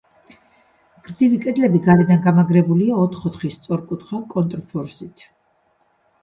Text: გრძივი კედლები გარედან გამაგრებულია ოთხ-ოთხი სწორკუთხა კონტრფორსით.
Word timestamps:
გრძივი 1.09 1.35
კედლები 1.43 1.81
გარედან 1.87 2.23
გამაგრებულია 2.23 2.97
ოთხ-ოთხი 3.03 3.53
სწორკუთხა 3.57 4.23
კონტრფორსით. 4.35 5.29